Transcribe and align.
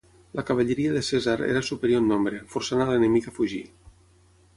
La 0.37 0.43
cavalleria 0.45 0.93
de 0.95 1.03
Cèsar 1.09 1.35
era 1.47 1.61
superior 1.67 2.01
en 2.03 2.07
nombre, 2.13 2.39
forçant 2.55 2.81
a 2.87 2.91
l'enemic 2.91 3.29
a 3.33 3.35
fugir. 3.37 3.61